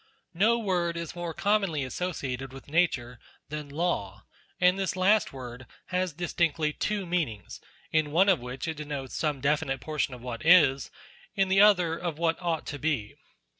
[0.33, 3.19] No word is more commonly associated with the word Nature,
[3.49, 4.23] than Law;
[4.59, 9.41] and this last word has distinctly two meanings, in one of which it denotes some
[9.41, 10.89] definite portion of what is,
[11.35, 13.13] in the other, of what ought to be.